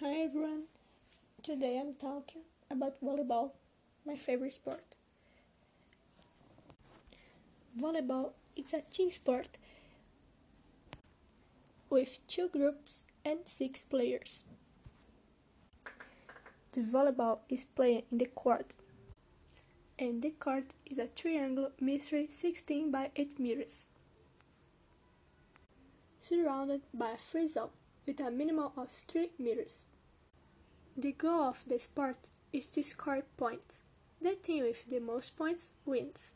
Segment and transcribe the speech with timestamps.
[0.00, 0.64] Hi everyone.
[1.40, 3.52] Today I'm talking about volleyball,
[4.04, 4.96] my favorite sport.
[7.80, 9.56] Volleyball is a team sport
[11.90, 14.42] with two groups and six players.
[16.72, 18.74] The volleyball is played in the court,
[19.96, 23.86] and the court is a triangle measuring 16 by 8 meters,
[26.18, 27.70] surrounded by a free zone
[28.06, 29.84] with a minimum of 3 meters.
[30.96, 33.82] The goal of the sport is to score points.
[34.20, 36.34] The team with the most points wins.